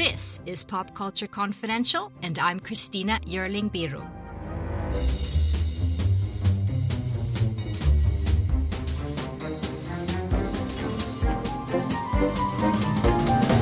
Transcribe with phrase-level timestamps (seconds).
[0.00, 4.00] This is Pop Culture Confidential, and I'm Christina Yerling Biru.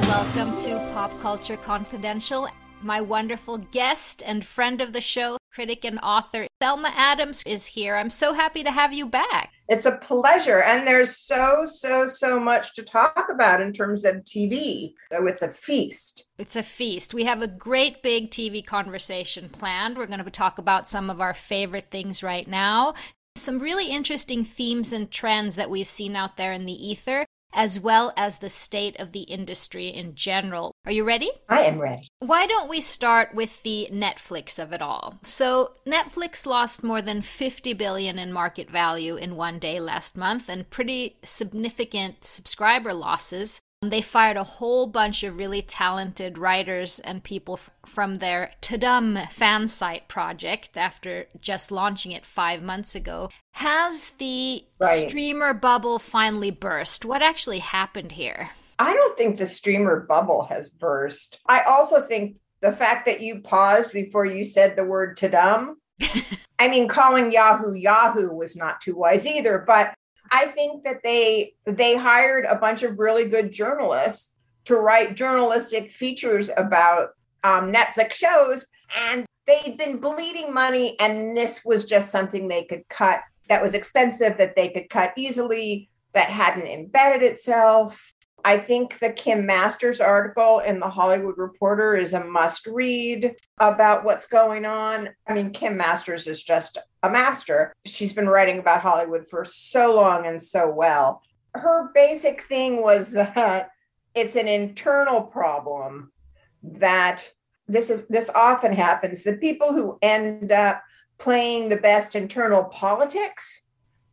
[0.06, 2.48] Welcome to Pop Culture Confidential.
[2.82, 7.96] My wonderful guest and friend of the show, critic and author Thelma Adams, is here.
[7.96, 9.52] I'm so happy to have you back.
[9.68, 10.62] It's a pleasure.
[10.62, 14.92] And there's so, so, so much to talk about in terms of TV.
[15.10, 16.28] So it's a feast.
[16.38, 17.14] It's a feast.
[17.14, 19.98] We have a great big TV conversation planned.
[19.98, 22.95] We're going to talk about some of our favorite things right now,
[23.35, 27.80] some really interesting themes and trends that we've seen out there in the ether as
[27.80, 30.73] well as the state of the industry in general.
[30.85, 31.30] Are you ready?
[31.49, 32.09] I am ready.
[32.21, 35.18] Why don't we start with the Netflix of it all?
[35.23, 40.49] So, Netflix lost more than 50 billion in market value in one day last month
[40.49, 43.60] and pretty significant subscriber losses.
[43.82, 49.30] They fired a whole bunch of really talented writers and people f- from their Tudum
[49.30, 53.30] fan site project after just launching it five months ago.
[53.52, 55.09] Has the right.
[55.09, 57.04] streamer bubble finally burst?
[57.04, 58.51] What actually happened here?
[58.80, 61.38] I don't think the streamer bubble has burst.
[61.46, 65.75] I also think the fact that you paused before you said the word Tudum.
[66.59, 69.94] I mean, calling Yahoo Yahoo was not too wise either, but
[70.31, 75.91] I think that they they hired a bunch of really good journalists to write journalistic
[75.91, 77.10] features about
[77.44, 78.66] um, Netflix shows,
[79.09, 83.75] and they'd been bleeding money, and this was just something they could cut that was
[83.75, 88.12] expensive that they could cut easily that hadn't embedded itself.
[88.44, 94.04] I think the Kim Masters article in the Hollywood Reporter is a must read about
[94.04, 95.10] what's going on.
[95.26, 97.75] I mean, Kim Masters is just a master.
[97.84, 101.22] She's been writing about Hollywood for so long and so well.
[101.54, 103.71] Her basic thing was that
[104.15, 106.12] it's an internal problem
[106.62, 107.28] that
[107.66, 110.82] this is this often happens the people who end up
[111.19, 113.65] playing the best internal politics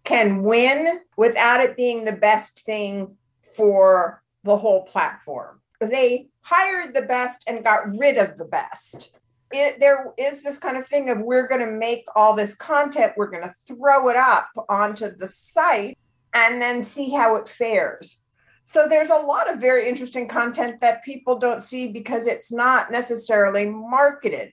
[0.03, 3.15] can win without it being the best thing
[3.55, 5.61] for the whole platform.
[5.81, 9.11] They hired the best and got rid of the best.
[9.51, 13.13] It, there is this kind of thing of we're going to make all this content,
[13.15, 15.97] we're going to throw it up onto the site
[16.33, 18.19] and then see how it fares.
[18.65, 22.91] So there's a lot of very interesting content that people don't see because it's not
[22.91, 24.51] necessarily marketed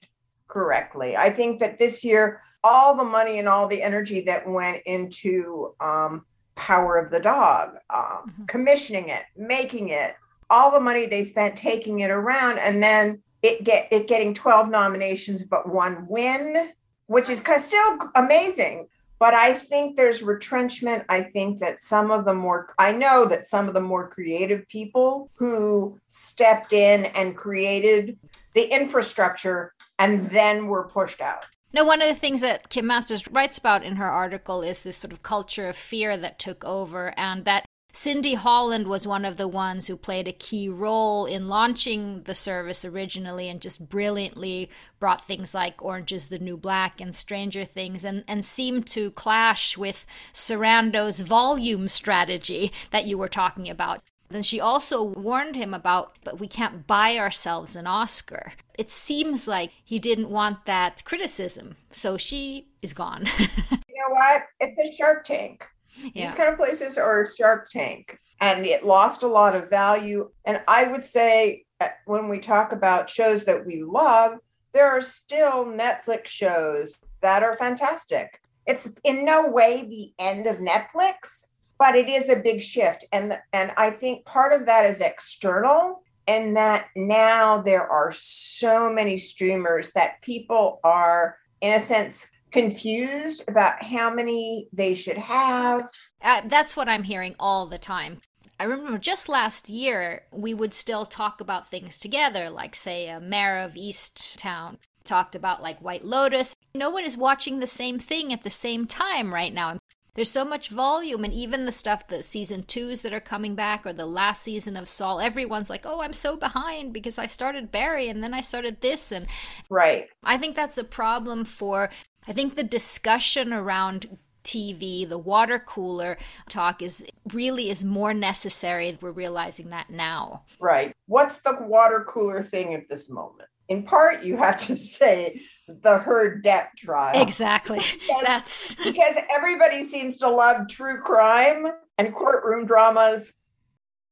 [0.49, 1.17] correctly.
[1.17, 5.75] I think that this year, all the money and all the energy that went into
[5.81, 8.45] um, power of the dog, um, mm-hmm.
[8.47, 10.15] commissioning it, making it,
[10.51, 14.69] all the money they spent taking it around, and then it get it getting 12
[14.69, 16.71] nominations but one win,
[17.07, 18.87] which is still amazing.
[19.19, 21.05] But I think there's retrenchment.
[21.09, 24.67] I think that some of the more, I know that some of the more creative
[24.67, 28.19] people who stepped in and created
[28.55, 31.47] the infrastructure and then were pushed out.
[31.75, 34.99] Now, one of the things that Kim Masters writes about in her article is this
[34.99, 39.37] sort of culture of fear that took over, and that Cindy Holland was one of
[39.37, 44.71] the ones who played a key role in launching the service originally and just brilliantly
[44.99, 49.11] brought things like Orange is the New Black and Stranger Things and, and seemed to
[49.11, 54.03] clash with Sarandos' volume strategy that you were talking about.
[54.33, 58.55] Then she also warned him about, but we can't buy ourselves an Oscar.
[58.79, 63.27] It seems like he didn't want that criticism, so she is gone.
[63.39, 64.45] you know what?
[64.59, 65.67] It's a Shark Tank.
[66.15, 66.27] Yeah.
[66.27, 70.31] These kind of places are a Shark Tank, and it lost a lot of value.
[70.47, 74.39] And I would say, uh, when we talk about shows that we love,
[74.73, 78.41] there are still Netflix shows that are fantastic.
[78.67, 81.45] It's in no way the end of Netflix,
[81.83, 86.01] but it is a big shift and and i think part of that is external
[86.29, 93.43] and that now there are so many streamers that people are in a sense confused
[93.49, 95.83] about how many they should have
[96.23, 98.21] uh, that's what i'm hearing all the time
[98.61, 103.19] I remember just last year, we would still talk about things together, like, say, a
[103.19, 106.55] Mare of Easttown talked about like White Lotus.
[106.73, 109.79] No one is watching the same thing at the same time right now.
[110.15, 113.87] There's so much volume and even the stuff the season twos that are coming back
[113.87, 117.73] or the last season of Saul, everyone's like, Oh, I'm so behind because I started
[117.73, 119.27] Barry and then I started this and
[119.71, 120.09] Right.
[120.23, 121.91] I think that's a problem for
[122.27, 126.19] I think the discussion around TV, the water cooler
[126.49, 128.99] talk is really is more necessary.
[129.01, 130.43] We're realizing that now.
[130.61, 130.93] Right.
[131.07, 133.49] What's the water cooler thing at this moment?
[133.73, 137.23] In part, you have to say the Heard Depp trial.
[137.23, 137.81] Exactly.
[138.07, 141.67] Because, That's because everybody seems to love true crime
[141.97, 143.33] and courtroom dramas,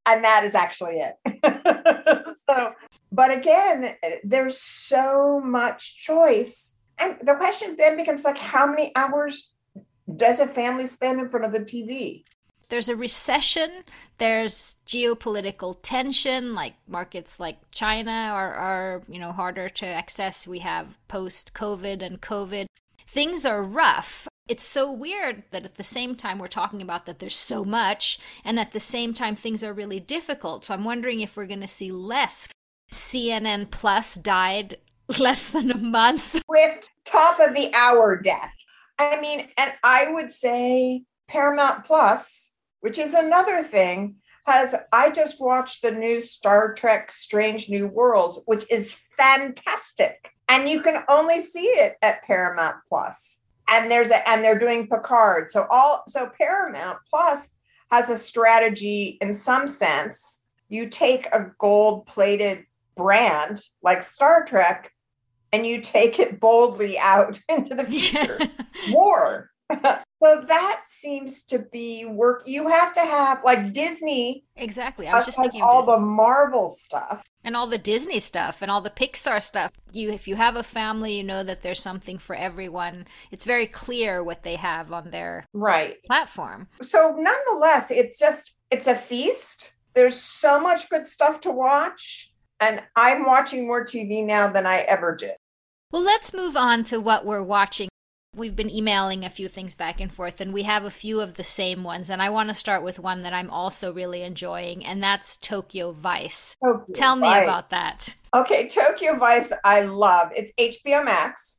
[0.06, 2.34] and that is actually it.
[2.48, 2.72] so,
[3.12, 6.78] but again, there's so much choice.
[6.96, 9.52] And the question then becomes like, how many hours
[10.16, 12.24] does a family spend in front of the TV?
[12.70, 13.82] There's a recession,
[14.18, 20.48] there's geopolitical tension, like markets like China are, are you know harder to access.
[20.48, 22.66] We have post COVID and COVID.
[23.06, 24.28] Things are rough.
[24.48, 28.18] It's so weird that at the same time we're talking about that there's so much,
[28.44, 30.64] and at the same time things are really difficult.
[30.64, 32.48] So I'm wondering if we're going to see less.
[32.90, 34.76] CNN Plus died
[35.18, 36.42] less than a month.
[36.48, 38.52] With top of the hour death.
[38.98, 42.49] I mean, and I would say Paramount Plus
[42.80, 44.16] which is another thing
[44.46, 50.32] has i just watched the new star trek strange new worlds which is fantastic.
[50.48, 53.42] And you can only see it at paramount plus.
[53.68, 55.50] And there's a and they're doing picard.
[55.50, 57.52] So all so paramount plus
[57.90, 60.44] has a strategy in some sense.
[60.68, 62.64] You take a gold plated
[62.96, 64.92] brand like star trek
[65.52, 68.38] and you take it boldly out into the future.
[68.90, 69.50] War
[70.22, 72.42] so that seems to be work.
[72.44, 74.44] You have to have like Disney.
[74.56, 75.08] Exactly.
[75.08, 78.82] I was just thinking all the Marvel stuff and all the Disney stuff and all
[78.82, 79.72] the Pixar stuff.
[79.92, 83.06] You, if you have a family, you know that there's something for everyone.
[83.30, 86.68] It's very clear what they have on their right platform.
[86.82, 89.72] So nonetheless, it's just it's a feast.
[89.94, 94.78] There's so much good stuff to watch, and I'm watching more TV now than I
[94.80, 95.32] ever did.
[95.90, 97.89] Well, let's move on to what we're watching
[98.36, 101.34] We've been emailing a few things back and forth, and we have a few of
[101.34, 102.10] the same ones.
[102.10, 105.90] And I want to start with one that I'm also really enjoying, and that's Tokyo
[105.90, 106.56] Vice.
[106.64, 108.14] Tokyo Tell me about that.
[108.32, 110.30] Okay, Tokyo Vice, I love.
[110.36, 111.58] It's HBO Max.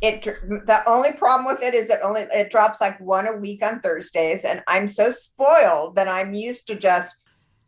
[0.00, 3.64] It the only problem with it is that only it drops like one a week
[3.64, 7.16] on Thursdays, and I'm so spoiled that I'm used to just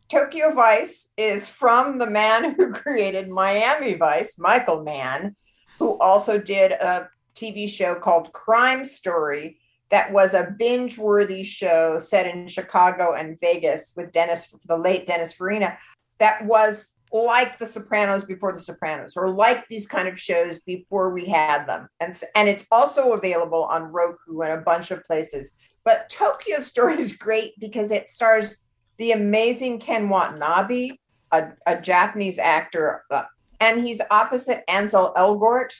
[0.09, 5.35] Tokyo Vice is from the man who created Miami Vice, Michael Mann,
[5.79, 9.59] who also did a TV show called Crime Story
[9.89, 15.05] that was a binge worthy show set in Chicago and Vegas with Dennis, the late
[15.05, 15.77] Dennis Farina,
[16.17, 21.11] that was like The Sopranos before The Sopranos, or like these kind of shows before
[21.11, 21.87] we had them.
[21.99, 25.55] And, and it's also available on Roku and a bunch of places.
[25.83, 28.57] But Tokyo Story is great because it stars
[28.97, 30.91] the amazing Ken Watanabe,
[31.31, 33.23] a, a Japanese actor, uh,
[33.59, 35.73] and he's opposite Ansel Elgort.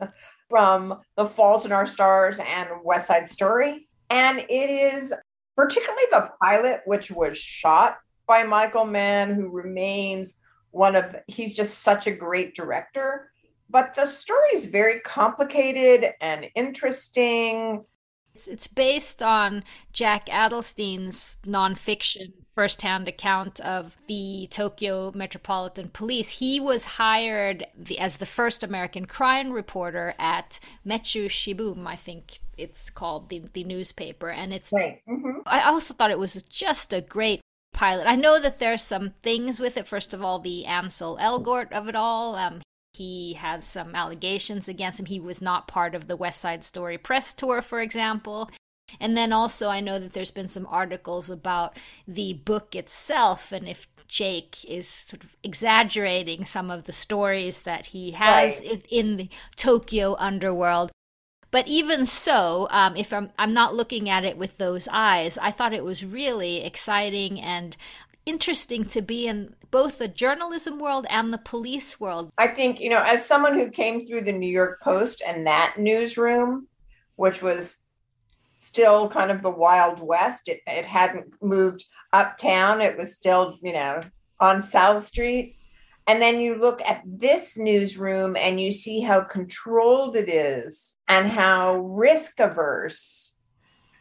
[0.48, 3.88] from The Fault in Our Stars and West Side Story.
[4.10, 5.12] And it is
[5.56, 10.38] particularly the pilot, which was shot by Michael Mann, who remains
[10.70, 13.30] one of, he's just such a great director.
[13.68, 17.84] But the story is very complicated and interesting.
[18.36, 26.32] It's, it's based on Jack Adelstein's nonfiction firsthand account of the Tokyo Metropolitan Police.
[26.32, 32.40] He was hired the, as the first American crime reporter at Metsu Shimbun, I think
[32.58, 34.28] it's called the, the newspaper.
[34.28, 35.00] And it's, right.
[35.08, 35.40] mm-hmm.
[35.46, 37.40] I also thought it was just a great
[37.72, 38.06] pilot.
[38.06, 39.88] I know that there's some things with it.
[39.88, 42.34] First of all, the Ansel Elgort of it all.
[42.34, 42.60] Um,
[42.96, 45.06] he has some allegations against him.
[45.06, 48.50] He was not part of the West Side Story press tour, for example.
[49.00, 51.76] And then also, I know that there's been some articles about
[52.06, 57.86] the book itself and if Jake is sort of exaggerating some of the stories that
[57.86, 58.86] he has right.
[58.88, 60.92] in the Tokyo underworld.
[61.50, 65.50] But even so, um, if I'm, I'm not looking at it with those eyes, I
[65.50, 67.76] thought it was really exciting and
[68.26, 72.30] interesting to be in both the journalism world and the police world.
[72.36, 75.76] I think, you know, as someone who came through the New York Post and that
[75.78, 76.68] newsroom,
[77.16, 77.86] which was
[78.56, 80.48] still kind of the Wild West.
[80.48, 82.80] It, it hadn't moved uptown.
[82.80, 84.00] It was still, you know,
[84.40, 85.56] on South Street.
[86.06, 91.28] And then you look at this newsroom and you see how controlled it is and
[91.28, 93.36] how risk averse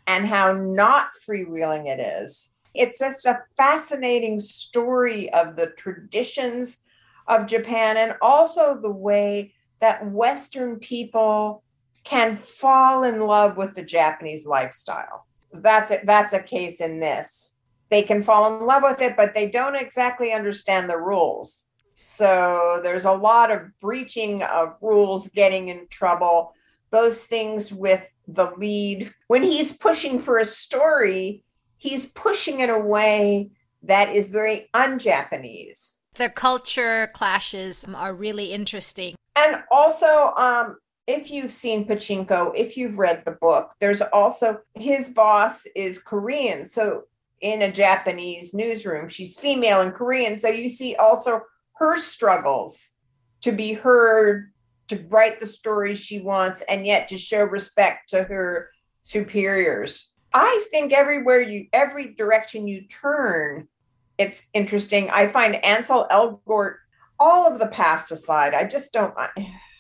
[0.08, 2.54] and how not freewheeling it is.
[2.76, 6.80] It's just a fascinating story of the traditions
[7.28, 11.64] of Japan and also the way that Western people
[12.04, 15.26] can fall in love with the Japanese lifestyle.
[15.54, 17.58] That's a, that's a case in this.
[17.90, 21.62] They can fall in love with it, but they don't exactly understand the rules.
[21.94, 26.54] So there's a lot of breaching of rules, getting in trouble,
[26.92, 29.14] those things with the lead.
[29.28, 31.45] When he's pushing for a story,
[31.86, 33.52] he's pushing in a way
[33.84, 35.98] that is very un Japanese.
[36.16, 39.16] The culture clashes are really interesting.
[39.36, 40.78] And also, um,
[41.08, 46.68] if you've seen Pachinko, if you've read the book, there's also his boss is Korean.
[46.68, 47.04] So
[47.42, 50.38] in a Japanese newsroom, she's female and Korean.
[50.38, 51.42] So you see also
[51.74, 52.94] her struggles
[53.42, 54.52] to be heard,
[54.88, 58.72] to write the stories she wants, and yet to show respect to her
[59.04, 60.12] superiors.
[60.36, 63.70] I think everywhere you, every direction you turn,
[64.18, 65.10] it's interesting.
[65.10, 66.76] I find Ansel Elgort,
[67.18, 69.14] all of the past aside, I just don't.
[69.18, 69.30] I,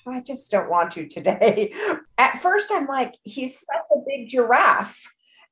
[0.07, 1.73] I just don't want to today.
[2.17, 5.01] At first, I'm like, he's such a big giraffe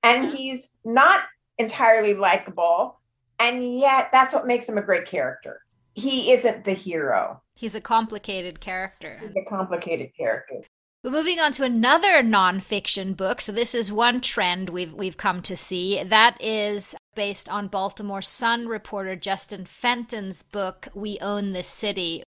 [0.04, 1.24] and he's not
[1.58, 3.02] entirely likable.
[3.40, 5.60] And yet, that's what makes him a great character.
[5.96, 7.42] He isn't the hero.
[7.56, 9.18] He's a complicated character.
[9.20, 10.62] He's a complicated character.
[11.04, 13.42] But moving on to another nonfiction book.
[13.42, 16.02] So this is one trend we've we've come to see.
[16.02, 22.24] That is based on Baltimore Sun reporter Justin Fenton's book We Own This City,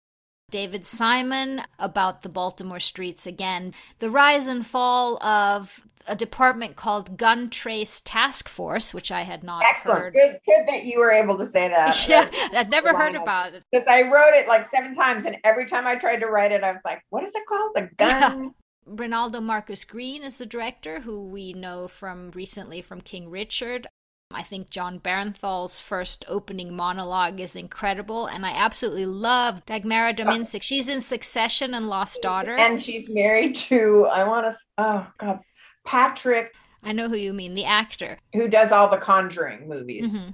[0.51, 3.75] David Simon about the Baltimore streets again.
[4.01, 9.45] The rise and fall of a department called Gun Trace Task Force, which I had
[9.45, 10.01] not Excellent.
[10.01, 10.15] heard.
[10.15, 12.07] Good, good that you were able to say that.
[12.09, 13.63] yeah, I've never heard about it.
[13.71, 16.65] Because I wrote it like seven times, and every time I tried to write it,
[16.65, 17.73] I was like, "What is it called?
[17.77, 18.53] The gun."
[18.87, 23.87] Reinaldo Marcus Green is the director, who we know from recently from King Richard.
[24.31, 30.63] I think Jon Bernthal's first opening monologue is incredible, and I absolutely love Dagmara Dominczyk.
[30.63, 35.41] She's in Succession and Lost Daughter, and she's married to I want to oh god
[35.85, 36.55] Patrick.
[36.83, 40.31] I know who you mean, the actor who does all the Conjuring movies, mm-hmm.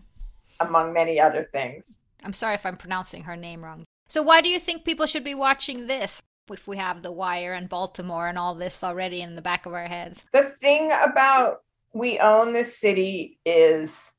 [0.61, 1.99] among many other things.
[2.25, 3.85] I'm sorry if I'm pronouncing her name wrong.
[4.09, 6.21] So, why do you think people should be watching this?
[6.52, 9.75] If we have The Wire and Baltimore and all this already in the back of
[9.75, 10.25] our heads.
[10.33, 11.59] The thing about
[11.92, 14.16] we own this city is,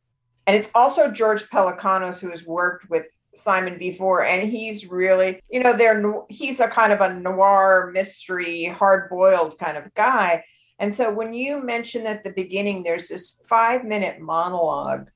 [0.48, 5.62] and it's also George Pelecanos who has worked with Simon before, and he's really, you
[5.62, 10.44] know, they're he's a kind of a noir mystery, hard boiled kind of guy.
[10.80, 15.10] And so when you mention at the beginning, there's this five minute monologue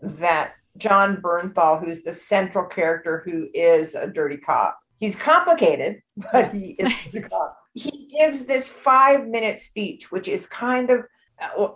[0.00, 6.00] that Jon Bernthal, who's the central character who is a dirty cop, he's complicated,
[6.32, 6.92] but he is.
[7.74, 11.06] He gives this five minute speech, which is kind of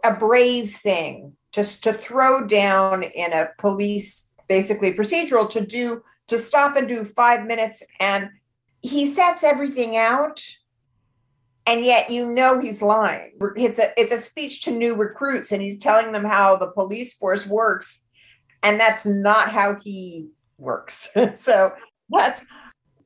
[0.04, 6.36] a brave thing just to throw down in a police basically procedural to do to
[6.36, 8.28] stop and do five minutes and
[8.82, 10.44] he sets everything out
[11.64, 13.32] and yet you know he's lying.
[13.56, 17.14] It's a it's a speech to new recruits and he's telling them how the police
[17.14, 18.00] force works
[18.62, 20.28] and that's not how he
[20.58, 21.08] works.
[21.36, 21.72] So
[22.10, 22.44] that's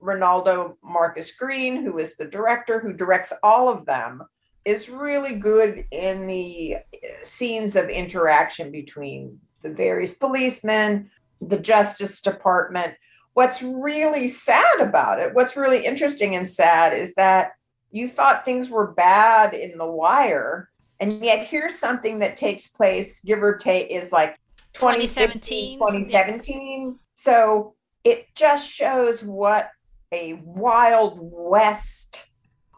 [0.00, 4.22] reinaldo marcus green who is the director who directs all of them
[4.64, 6.82] is really good in the eh,
[7.22, 12.94] scenes of interaction between the various policemen, the Justice Department.
[13.34, 17.52] What's really sad about it, what's really interesting and sad, is that
[17.90, 23.20] you thought things were bad in The Wire, and yet here's something that takes place,
[23.20, 24.38] give or take, is like
[24.74, 25.78] 2017.
[25.78, 26.88] 2017.
[26.88, 26.92] Yeah.
[27.14, 29.70] So it just shows what
[30.12, 32.26] a wild west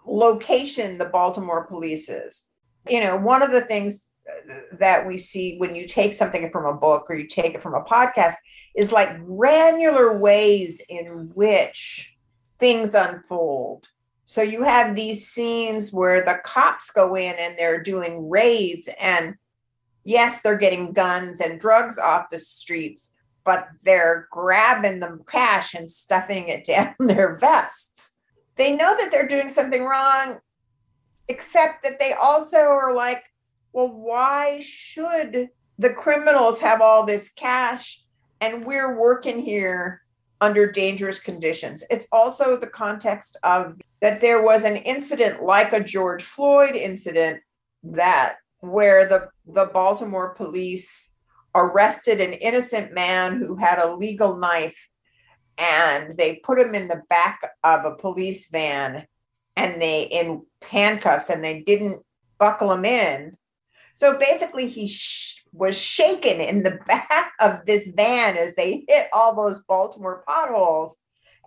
[0.06, 2.48] location the Baltimore police is.
[2.88, 4.08] You know, one of the things
[4.78, 7.74] that we see when you take something from a book or you take it from
[7.74, 8.34] a podcast
[8.76, 12.14] is like granular ways in which
[12.58, 13.88] things unfold.
[14.24, 19.34] So you have these scenes where the cops go in and they're doing raids and
[20.04, 23.11] yes, they're getting guns and drugs off the streets,
[23.44, 28.16] but they're grabbing the cash and stuffing it down their vests
[28.56, 30.38] they know that they're doing something wrong,
[31.28, 33.24] except that they also are like,
[33.72, 38.04] well, why should the criminals have all this cash
[38.40, 40.02] and we're working here
[40.40, 41.82] under dangerous conditions?
[41.90, 47.40] It's also the context of that there was an incident like a George Floyd incident
[47.84, 51.11] that where the the Baltimore police
[51.54, 54.76] arrested an innocent man who had a legal knife
[55.58, 59.06] and they put him in the back of a police van
[59.56, 62.02] and they in handcuffs and they didn't
[62.38, 63.36] buckle him in
[63.94, 69.08] so basically he sh- was shaken in the back of this van as they hit
[69.12, 70.96] all those baltimore potholes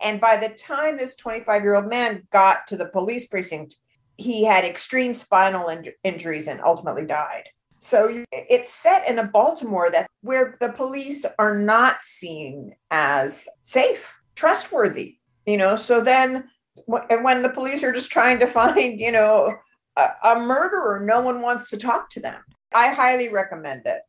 [0.01, 3.75] and by the time this 25 year old man got to the police precinct
[4.17, 7.49] he had extreme spinal in- injuries and ultimately died.
[7.85, 14.09] So it's set in a Baltimore that where the police are not seen as safe,
[14.33, 15.75] trustworthy, you know.
[15.75, 16.45] So then,
[16.87, 19.51] when the police are just trying to find, you know,
[19.97, 22.41] a, a murderer, no one wants to talk to them.
[22.73, 24.01] I highly recommend it.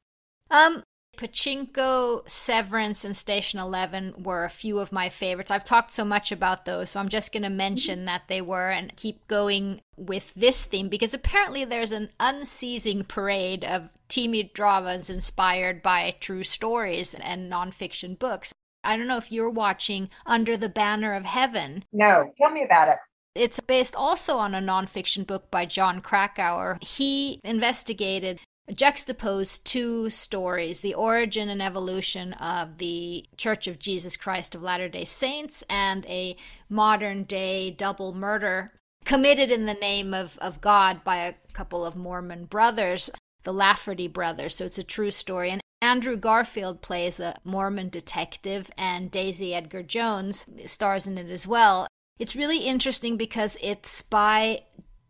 [0.50, 0.82] Um,
[1.16, 5.50] Pachinko, Severance, and Station 11 were a few of my favorites.
[5.50, 8.70] I've talked so much about those, so I'm just going to mention that they were
[8.70, 15.10] and keep going with this theme because apparently there's an unceasing parade of TV dramas
[15.10, 18.52] inspired by true stories and nonfiction books.
[18.84, 21.84] I don't know if you're watching Under the Banner of Heaven.
[21.92, 22.96] No, tell me about it.
[23.34, 26.78] It's based also on a nonfiction book by Jon Krakauer.
[26.80, 28.40] He investigated
[28.72, 34.88] juxtapose two stories the origin and evolution of the Church of Jesus Christ of Latter
[34.88, 36.36] day Saints and a
[36.68, 38.72] modern day double murder
[39.04, 43.08] committed in the name of, of God by a couple of Mormon brothers,
[43.44, 44.56] the Lafferty brothers.
[44.56, 45.50] So it's a true story.
[45.50, 51.46] And Andrew Garfield plays a Mormon detective, and Daisy Edgar Jones stars in it as
[51.46, 51.86] well.
[52.18, 54.62] It's really interesting because it's by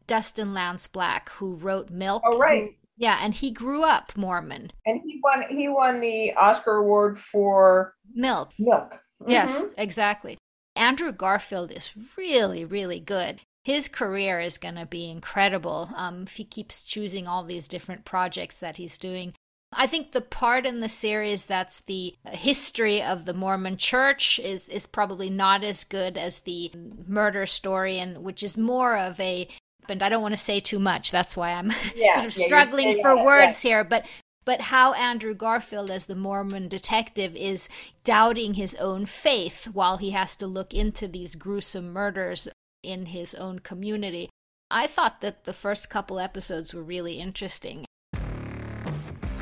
[0.06, 2.22] Dustin Lance Black, who wrote Milk.
[2.26, 2.76] Oh, right.
[2.96, 4.72] Yeah, and he grew up Mormon.
[4.86, 8.52] And he won he won the Oscar award for Milk.
[8.58, 9.00] Milk.
[9.22, 9.30] Mm-hmm.
[9.30, 10.38] Yes, exactly.
[10.74, 13.40] Andrew Garfield is really, really good.
[13.64, 18.04] His career is going to be incredible um, if he keeps choosing all these different
[18.04, 19.32] projects that he's doing.
[19.72, 24.68] I think the part in the series that's the history of the Mormon Church is
[24.68, 26.70] is probably not as good as the
[27.08, 29.48] murder story, and which is more of a
[29.90, 31.10] I don't want to say too much.
[31.10, 33.84] That's why I'm yeah, sort of yeah, struggling for words here.
[33.84, 34.06] But
[34.44, 37.68] but how Andrew Garfield, as the Mormon detective, is
[38.04, 42.48] doubting his own faith while he has to look into these gruesome murders
[42.82, 44.30] in his own community.
[44.70, 47.86] I thought that the first couple episodes were really interesting.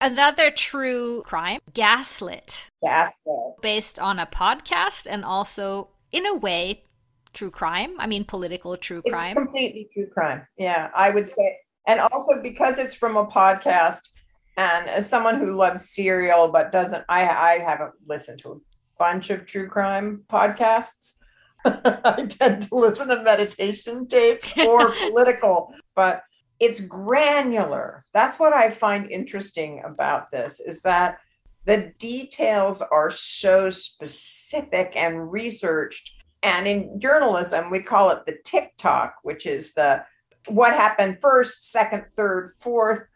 [0.00, 2.70] Another true crime, Gaslit.
[2.82, 3.60] Gaslit.
[3.60, 6.84] Based on a podcast and also, in a way,
[7.32, 7.94] true crime.
[7.98, 9.26] I mean, political true crime.
[9.26, 10.46] It's completely true crime.
[10.56, 11.58] Yeah, I would say.
[11.88, 14.10] And also because it's from a podcast,
[14.56, 18.58] and as someone who loves serial but doesn't, I, I haven't listened to a
[18.98, 21.14] bunch of true crime podcasts.
[21.64, 26.22] I tend to listen to meditation tapes or political, but
[26.60, 28.02] it's granular.
[28.12, 31.18] That's what I find interesting about this is that
[31.64, 36.14] the details are so specific and researched.
[36.42, 40.04] And in journalism, we call it the tick-tock, which is the
[40.46, 43.06] what happened first, second, third, fourth.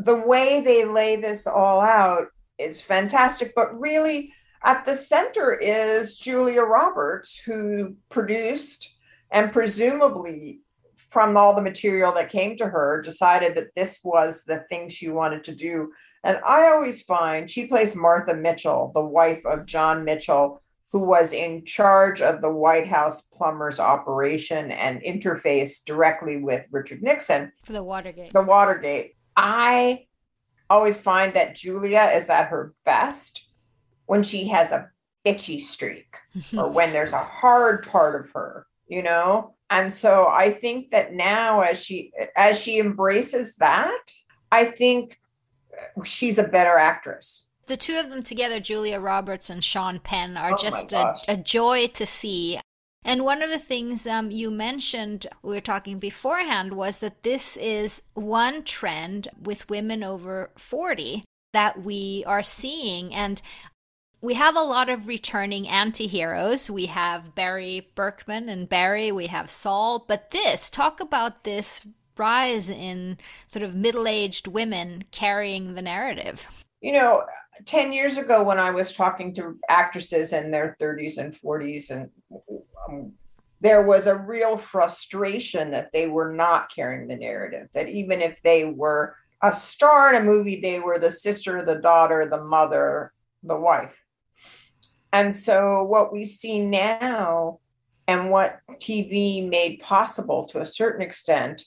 [0.00, 2.26] The way they lay this all out
[2.58, 3.52] is fantastic.
[3.54, 4.32] But really,
[4.64, 8.94] at the center is Julia Roberts, who produced
[9.30, 10.60] and presumably
[11.14, 15.08] from all the material that came to her, decided that this was the thing she
[15.08, 15.92] wanted to do.
[16.24, 21.32] And I always find she plays Martha Mitchell, the wife of John Mitchell, who was
[21.32, 27.52] in charge of the White House plumbers operation and interface directly with Richard Nixon.
[27.62, 28.32] For the Watergate.
[28.32, 29.12] The Watergate.
[29.36, 30.06] I
[30.68, 33.46] always find that Julia is at her best
[34.06, 34.90] when she has a
[35.24, 36.16] bitchy streak
[36.58, 39.54] or when there's a hard part of her, you know?
[39.82, 44.10] And so i think that now as she as she embraces that
[44.52, 45.18] i think
[46.04, 47.50] she's a better actress.
[47.66, 51.36] The two of them together julia roberts and sean penn are oh just a, a,
[51.36, 52.60] joy to see.
[53.06, 57.56] And one of the things um, you mentioned we were talking beforehand was that this
[57.58, 63.14] is one trend with women over 40 that we are seeing.
[63.14, 63.40] And
[64.24, 66.70] we have a lot of returning anti-heroes.
[66.70, 71.82] We have Barry Berkman and Barry, we have Saul, but this, talk about this
[72.16, 76.48] rise in sort of middle aged women carrying the narrative.
[76.80, 77.24] You know,
[77.66, 82.08] 10 years ago when I was talking to actresses in their 30s and 40s, and
[82.88, 83.12] um,
[83.60, 88.38] there was a real frustration that they were not carrying the narrative, that even if
[88.42, 93.12] they were a star in a movie, they were the sister, the daughter, the mother,
[93.42, 93.94] the wife.
[95.14, 97.60] And so what we see now
[98.08, 101.62] and what TV made possible to a certain extent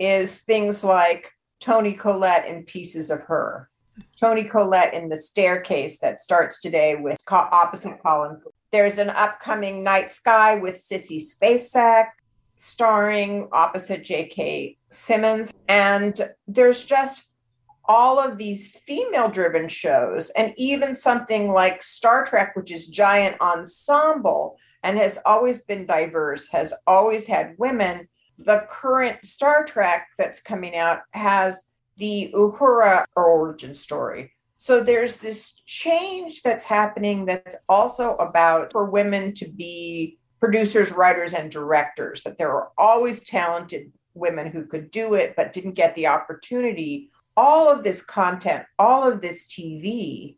[0.00, 3.70] is things like Toni Collette in Pieces of Her.
[4.18, 8.40] Toni Collette in The Staircase that starts today with opposite Colin.
[8.72, 12.06] There's an upcoming Night Sky with Sissy Spacek
[12.56, 14.76] starring opposite J.K.
[14.90, 15.52] Simmons.
[15.68, 17.26] And there's just
[17.86, 23.40] all of these female driven shows, and even something like Star Trek, which is giant
[23.40, 28.08] ensemble and has always been diverse, has always had women.
[28.38, 31.64] The current Star Trek that's coming out has
[31.96, 34.32] the Uhura origin story.
[34.58, 41.34] So there's this change that's happening that's also about for women to be producers, writers,
[41.34, 45.94] and directors, that there are always talented women who could do it but didn't get
[45.94, 47.11] the opportunity.
[47.36, 50.36] All of this content, all of this TV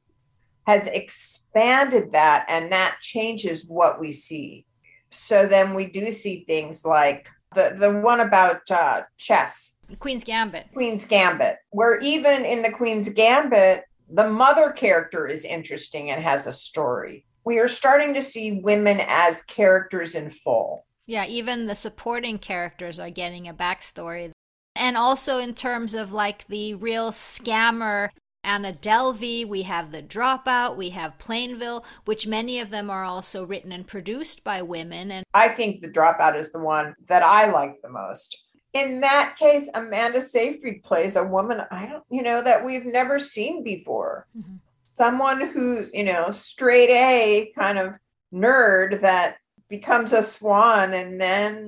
[0.67, 4.65] has expanded that, and that changes what we see.
[5.11, 9.77] So then we do see things like the, the one about uh, chess.
[9.99, 10.67] Queen's Gambit.
[10.73, 16.47] Queen's Gambit, where even in the Queen's Gambit, the mother character is interesting and has
[16.47, 17.25] a story.
[17.45, 20.87] We are starting to see women as characters in full.
[21.07, 24.33] Yeah, even the supporting characters are getting a backstory.
[24.77, 28.11] And also in terms of like the real scammer
[28.45, 33.45] Anna Delvey, we have The Dropout, we have Plainville, which many of them are also
[33.45, 35.11] written and produced by women.
[35.11, 38.43] And I think The Dropout is the one that I like the most.
[38.75, 43.19] In that case, Amanda Seyfried plays a woman I don't, you know, that we've never
[43.19, 44.27] seen before.
[44.37, 44.57] Mm-hmm.
[44.93, 47.95] Someone who, you know, straight A kind of
[48.33, 49.37] nerd that
[49.69, 51.67] becomes a swan and then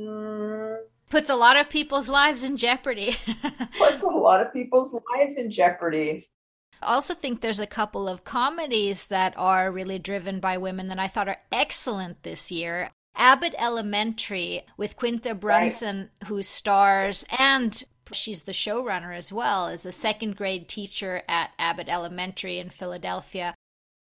[1.09, 3.17] puts a lot of people's lives in jeopardy.
[3.79, 6.23] puts a lot of people's lives in jeopardy.
[6.83, 10.99] I also think there's a couple of comedies that are really driven by women that
[10.99, 12.91] I thought are excellent this year.
[13.15, 16.29] Abbott Elementary with Quinta Brunson, right.
[16.29, 21.89] who stars, and she's the showrunner as well, is a second grade teacher at Abbott
[21.89, 23.55] Elementary in Philadelphia.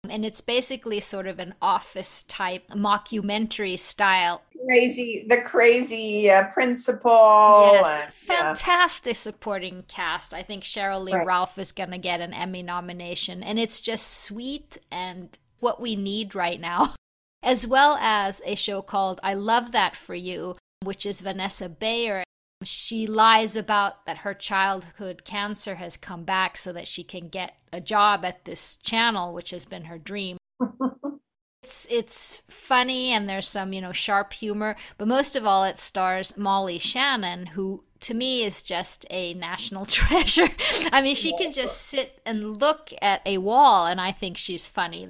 [0.09, 4.43] And it's basically sort of an office type mockumentary style.
[4.67, 7.71] Crazy, the crazy uh, principal.
[7.73, 9.19] Yes, and, fantastic yeah.
[9.19, 10.35] supporting cast.
[10.35, 11.27] I think Sheryl Lee right.
[11.27, 13.43] Ralph is going to get an Emmy nomination.
[13.43, 16.95] And it's just sweet and what we need right now.
[17.43, 22.23] As well as a show called I Love That For You, which is Vanessa Bayer
[22.63, 27.57] she lies about that her childhood cancer has come back so that she can get
[27.73, 30.37] a job at this channel, which has been her dream.
[31.63, 35.79] it's it's funny and there's some you know sharp humor, but most of all, it
[35.79, 40.49] stars Molly Shannon, who to me is just a national treasure.
[40.93, 44.69] I mean, she can just sit and look at a wall, and I think she's
[44.69, 45.09] funny.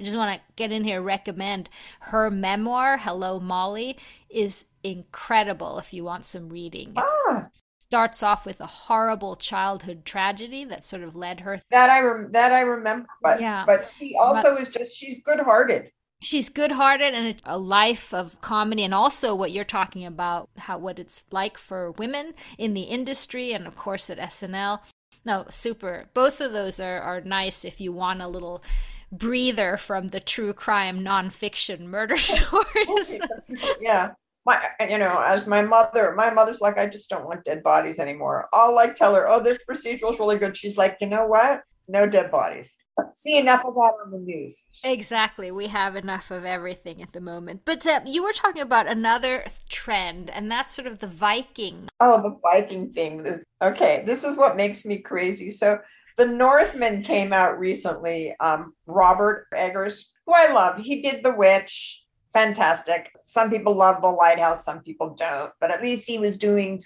[0.00, 1.68] I just want to get in here recommend
[2.00, 3.98] her memoir, Hello Molly,
[4.30, 6.94] is incredible if you want some reading.
[6.96, 7.48] Ah.
[7.76, 11.60] Starts off with a horrible childhood tragedy that sort of led her.
[11.70, 13.64] That I rem- that I remember, but yeah.
[13.66, 15.90] but she also but, is just she's good-hearted.
[16.22, 20.98] She's good-hearted and a life of comedy, and also what you're talking about, how what
[20.98, 24.80] it's like for women in the industry, and of course at SNL.
[25.26, 26.06] No, super.
[26.14, 28.62] Both of those are are nice if you want a little
[29.12, 33.18] breather from the true crime nonfiction murder stories.
[33.80, 34.12] yeah.
[34.46, 37.98] My, you know, as my mother, my mother's like, I just don't want dead bodies
[37.98, 38.48] anymore.
[38.54, 40.56] I'll like tell her, oh, this procedural is really good.
[40.56, 41.62] She's like, you know what?
[41.88, 42.76] No dead bodies.
[43.12, 44.64] See enough of that on the news.
[44.84, 45.50] Exactly.
[45.50, 47.62] We have enough of everything at the moment.
[47.64, 51.88] But uh, you were talking about another trend, and that's sort of the Viking.
[51.98, 53.42] Oh, the Viking thing.
[53.62, 55.50] Okay, this is what makes me crazy.
[55.50, 55.78] So
[56.20, 58.36] the Northman came out recently.
[58.40, 62.04] Um, Robert Eggers, who I love, he did The Witch.
[62.34, 63.10] Fantastic.
[63.24, 66.78] Some people love The Lighthouse, some people don't, but at least he was doing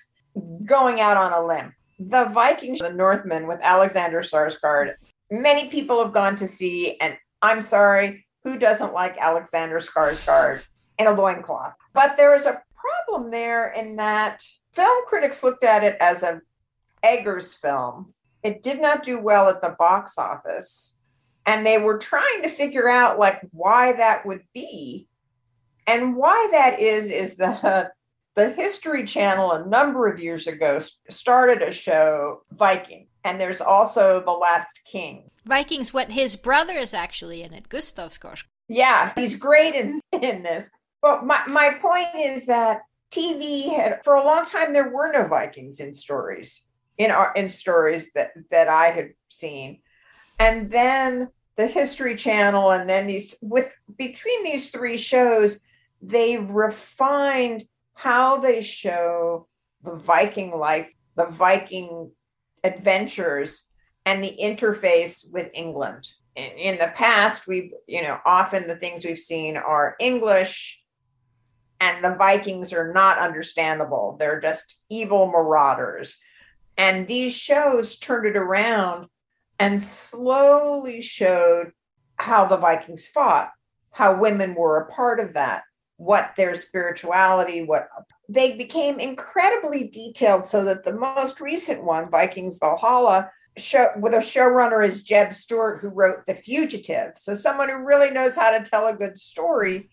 [0.64, 1.75] going out on a limb.
[1.99, 4.94] The Vikings, The Northman with Alexander Skarsgård.
[5.33, 10.64] Many people have gone to see, and I'm sorry, who doesn't like Alexander Skarsgård
[11.01, 11.75] in a loincloth?
[11.92, 14.44] But there is a problem there in that
[14.75, 16.40] film critics looked at it as a
[17.03, 18.13] Eggers film
[18.44, 20.96] it did not do well at the box office.
[21.46, 25.09] And they were trying to figure out like why that would be.
[25.87, 27.90] And why that is is the
[28.37, 34.20] the History Channel a number of years ago started a show, Viking, and there's also
[34.20, 35.30] The Last King.
[35.44, 38.44] Vikings, what his brother is actually in it, Gustaf Skarsgård.
[38.68, 40.70] Yeah, he's great in, in this.
[41.02, 42.80] But my, my point is that
[43.12, 46.62] TV had for a long time there were no Vikings in stories
[46.98, 49.80] in our in stories that that I had seen.
[50.38, 55.61] And then the History Channel and then these with between these three shows,
[56.02, 59.46] they refined how they show
[59.83, 62.11] the Viking life, the Viking
[62.64, 63.68] adventures,
[64.07, 66.09] and the interface with England.
[66.35, 70.80] In, in the past, we've, you know, often the things we've seen are English,
[71.80, 74.16] and the Vikings are not understandable.
[74.18, 76.16] They're just evil marauders.
[76.76, 79.06] And these shows turned it around
[79.58, 81.72] and slowly showed
[82.16, 83.50] how the Vikings fought,
[83.92, 85.62] how women were a part of that,
[85.96, 87.88] what their spirituality, what
[88.28, 94.18] they became incredibly detailed so that the most recent one, Vikings Valhalla, show with a
[94.18, 97.12] showrunner is Jeb Stuart, who wrote The Fugitive.
[97.16, 99.88] So someone who really knows how to tell a good story.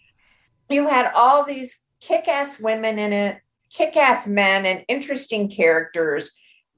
[0.70, 3.38] You had all these kick-ass women in it,
[3.72, 6.32] kick-ass men, and interesting characters.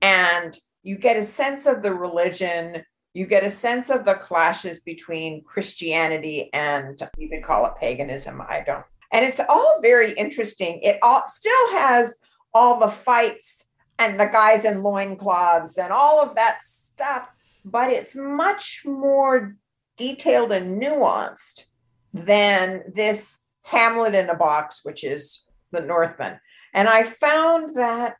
[0.03, 2.83] And you get a sense of the religion
[3.15, 8.41] you get a sense of the clashes between Christianity and you could call it paganism.
[8.41, 10.79] I don't and it's all very interesting.
[10.81, 12.15] It all still has
[12.53, 13.65] all the fights
[13.99, 17.29] and the guys in loincloths and all of that stuff,
[17.63, 19.55] but it's much more
[19.97, 21.67] detailed and nuanced
[22.11, 26.39] than this Hamlet in a box, which is the Northman.
[26.73, 28.17] And I found that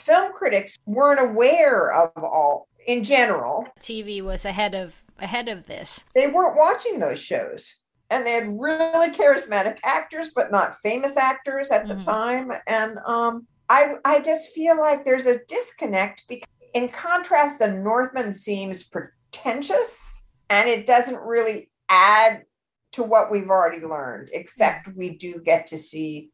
[0.00, 3.66] film critics weren't aware of all in general.
[3.80, 6.04] TV was ahead of ahead of this.
[6.14, 11.70] They weren't watching those shows and they had really charismatic actors but not famous actors
[11.70, 12.10] at the mm-hmm.
[12.10, 17.70] time and um, I, I just feel like there's a disconnect because in contrast the
[17.70, 22.44] northman seems pretentious and it doesn't really add
[22.92, 26.30] to what we've already learned except we do get to see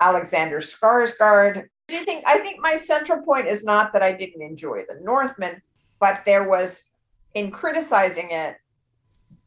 [0.00, 4.82] alexander skarsgård do think i think my central point is not that i didn't enjoy
[4.88, 5.60] the northman
[5.98, 6.84] but there was
[7.34, 8.56] in criticizing it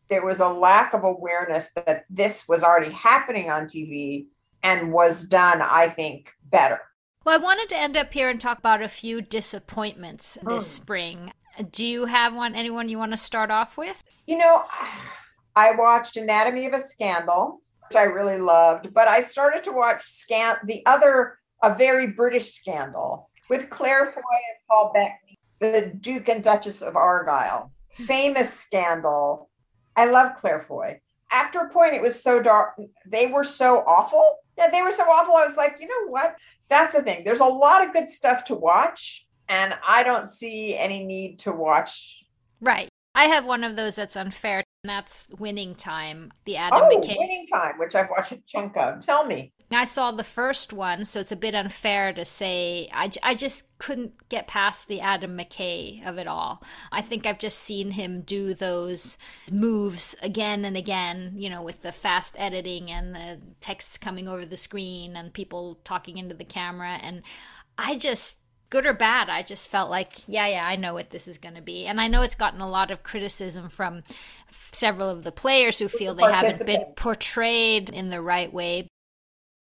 [0.10, 4.28] there was a lack of awareness that this was already happening on TV
[4.62, 6.80] and was done, I think, better.
[7.26, 10.60] Well, I wanted to end up here and talk about a few disappointments this oh.
[10.60, 11.34] spring.
[11.72, 12.56] Do you have one?
[12.56, 14.04] Anyone you want to start off with?
[14.28, 14.66] You know,
[15.56, 20.02] I watched Anatomy of a Scandal, which I really loved, but I started to watch
[20.02, 26.30] scan the other, a very British scandal with Claire Foy and Paul Bettany, the Duke
[26.30, 27.72] and Duchess of Argyll.
[28.06, 29.50] Famous scandal
[29.96, 31.00] I love Claire Foy.
[31.32, 32.80] After a point, it was so dark.
[33.06, 34.38] They were so awful.
[34.58, 35.36] Yeah, they were so awful.
[35.36, 36.36] I was like, you know what?
[36.70, 37.24] That's the thing.
[37.24, 41.52] There's a lot of good stuff to watch, and I don't see any need to
[41.52, 42.24] watch.
[42.62, 42.90] Right.
[43.16, 47.18] I have one of those that's unfair, that's Winning Time, the Adam oh, McKay.
[47.18, 49.00] Winning Time, which I've watched a chunk of.
[49.00, 49.54] Tell me.
[49.72, 52.90] I saw the first one, so it's a bit unfair to say.
[52.92, 56.62] I, I just couldn't get past the Adam McKay of it all.
[56.92, 59.18] I think I've just seen him do those
[59.52, 64.46] moves again and again, you know, with the fast editing and the texts coming over
[64.46, 67.00] the screen and people talking into the camera.
[67.02, 67.24] And
[67.78, 68.38] I just
[68.74, 71.54] good or bad, I just felt like, yeah, yeah, I know what this is going
[71.54, 71.86] to be.
[71.86, 74.02] And I know it's gotten a lot of criticism from
[74.72, 78.88] several of the players who feel they haven't been portrayed in the right way.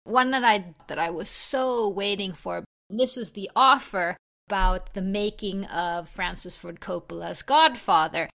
[0.04, 2.64] One that I that I was so waiting for.
[2.88, 4.16] This was the offer
[4.48, 8.30] about the making of Francis Ford Coppola's Godfather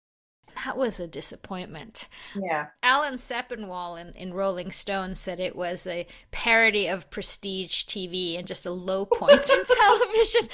[0.64, 2.08] that was a disappointment.
[2.34, 2.66] Yeah.
[2.82, 8.46] Alan Sepinwall in, in Rolling Stone said it was a parody of prestige TV and
[8.46, 10.48] just a low point in television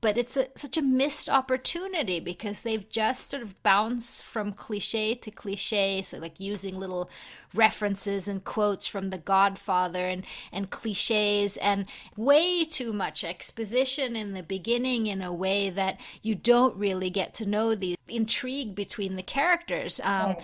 [0.00, 5.14] but it's a, such a missed opportunity because they've just sort of bounced from cliche
[5.14, 7.10] to cliche so like using little
[7.54, 11.86] references and quotes from the godfather and and cliches and
[12.16, 17.34] way too much exposition in the beginning in a way that you don't really get
[17.34, 20.36] to know the intrigue between the characters um,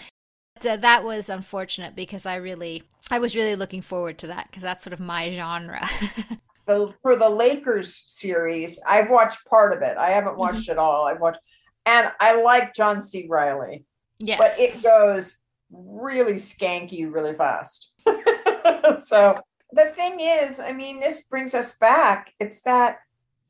[0.62, 0.80] right.
[0.80, 4.82] that was unfortunate because i really i was really looking forward to that because that's
[4.82, 5.86] sort of my genre
[6.66, 9.96] the for the Lakers series, I've watched part of it.
[9.96, 10.40] I haven't mm-hmm.
[10.40, 10.72] watched mm-hmm.
[10.72, 11.06] it all.
[11.06, 11.40] I've watched,
[11.84, 13.26] and I like John C.
[13.28, 13.84] Reilly.
[14.18, 15.36] Yes, but it goes
[15.70, 17.92] really skanky really fast.
[18.98, 19.40] so
[19.72, 22.32] the thing is, I mean, this brings us back.
[22.40, 22.98] It's that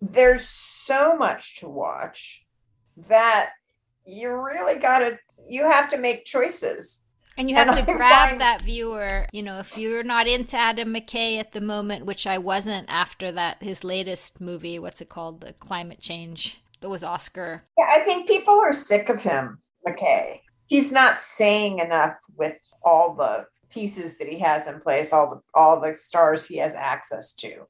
[0.00, 2.44] there's so much to watch
[3.08, 3.50] that
[4.06, 7.04] you really got to you have to make choices
[7.38, 9.26] And you have And to I grab that viewer.
[9.32, 13.30] You know, if you're not into Adam McKay at the moment, which I wasn't after
[13.32, 15.40] that, his latest movie, what's it called?
[15.40, 16.62] The climate change.
[16.80, 17.64] That was Oscar.
[17.78, 20.40] Yeah, I think people are sick of him, McKay.
[20.66, 25.40] He's not saying enough with all the pieces that he has in place, all the
[25.54, 27.66] all the stars he has access to.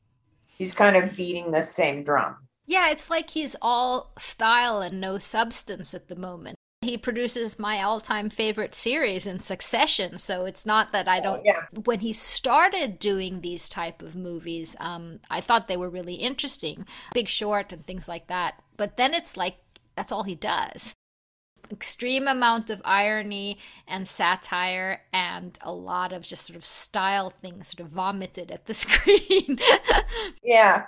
[0.46, 2.36] He's kind of beating the same drum.
[2.66, 6.55] Yeah, it's like he's all style and no substance at the moment.
[6.86, 11.44] He produces my all time favorite series in succession, so it's not that I don't.
[11.44, 11.64] yeah.
[11.84, 16.86] When he started doing these type of movies, um, I thought they were really interesting,
[17.12, 18.62] Big Short and things like that.
[18.76, 19.56] But then it's like
[19.96, 20.94] that's all he does.
[21.72, 27.66] Extreme amount of irony and satire, and a lot of just sort of style things
[27.66, 29.58] sort of vomited at the screen.
[30.40, 30.84] Yeah.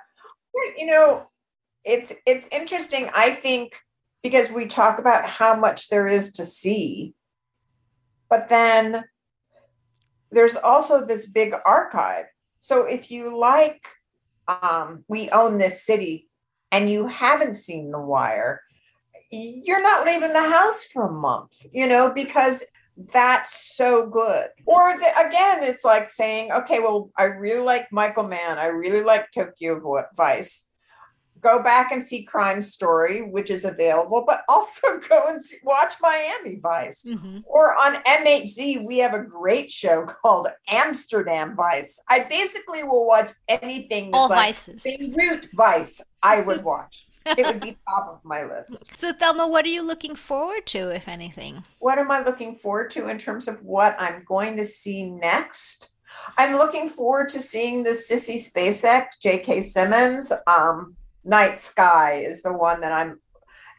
[0.77, 1.29] You know,
[1.85, 3.11] it's it's interesting.
[3.13, 3.83] I think
[4.23, 7.15] because we talk about how much there is to see,
[8.29, 9.05] but then
[10.31, 12.27] there's also this big archive.
[12.59, 13.87] So if you like
[14.49, 16.29] um, We Own This City
[16.73, 18.63] and you haven't seen The Wire,
[19.31, 22.65] you're not leaving the house for a month, you know, because
[23.13, 24.49] that's so good.
[24.67, 28.59] Or the, again, it's like saying, okay, well, I really like Michael Mann.
[28.59, 29.81] I really like Tokyo
[30.17, 30.68] Vice.
[31.41, 35.95] Go back and see Crime Story, which is available, but also go and see, watch
[36.01, 37.05] Miami Vice.
[37.05, 37.43] Mhm.
[37.47, 42.01] Or on MHZ, we have a great show called Amsterdam Vice.
[42.09, 44.85] I basically will watch anything that's All like vices.
[44.85, 46.01] Beirut Vice.
[46.23, 47.07] I would watch.
[47.27, 48.91] it would be top of my list.
[48.97, 51.63] So, Thelma, what are you looking forward to, if anything?
[51.79, 55.91] What am I looking forward to in terms of what I'm going to see next?
[56.39, 59.61] I'm looking forward to seeing the Sissy Spacek, J.K.
[59.61, 60.33] Simmons.
[60.47, 63.21] Um, Night Sky is the one that I'm,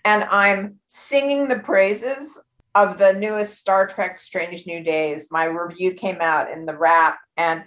[0.06, 2.40] and I'm singing the praises
[2.76, 5.30] of the newest Star Trek Strange New Days.
[5.32, 7.64] My review came out in the wrap, and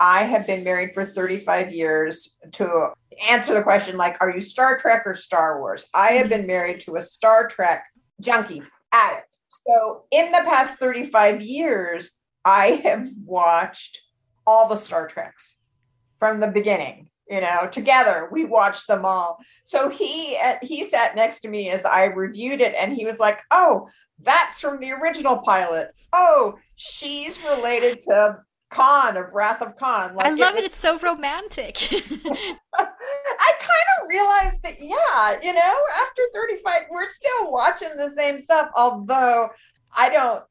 [0.00, 2.92] I have been married for 35 years to
[3.28, 5.84] answer the question like, are you Star Trek or Star Wars?
[5.92, 6.30] I have mm-hmm.
[6.30, 7.84] been married to a Star Trek
[8.20, 9.36] junkie addict.
[9.66, 12.10] So in the past 35 years,
[12.44, 14.00] I have watched
[14.46, 15.62] all the Star Treks
[16.18, 17.07] from the beginning.
[17.30, 19.38] You know, together we watched them all.
[19.64, 23.18] So he uh, he sat next to me as I reviewed it, and he was
[23.18, 23.88] like, "Oh,
[24.22, 25.90] that's from the original pilot.
[26.12, 28.38] Oh, she's related to
[28.70, 30.66] Khan of Wrath of Khan." I love was- it.
[30.66, 31.76] It's so romantic.
[32.74, 38.40] I kind of realized that, yeah, you know, after 35, we're still watching the same
[38.40, 39.50] stuff, although
[39.96, 40.42] I don't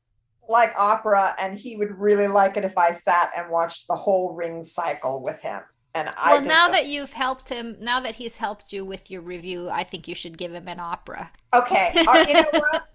[0.49, 4.33] like opera, and he would really like it if I sat and watched the whole
[4.33, 5.61] ring cycle with him.
[5.97, 9.09] And I well, now don't- that you've helped him, now that he's helped you with
[9.09, 11.31] your review, I think you should give him an opera.
[11.55, 12.87] okay, uh, you know what?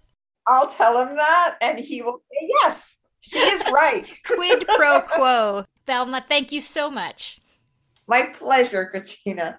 [0.47, 4.07] I'll tell him that, and he will say, yes, she is right.
[4.25, 5.65] Quid pro quo.
[5.85, 7.41] Thelma, thank you so much.
[8.07, 9.59] My pleasure, Christina.